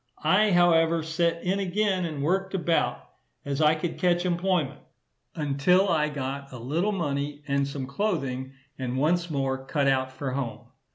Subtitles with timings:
[0.23, 3.07] I, however, set in again, and worked about
[3.45, 4.79] as I could catch employment,
[5.35, 10.31] until I got a little money, and some clothing; and once more cut out for
[10.31, 10.61] home.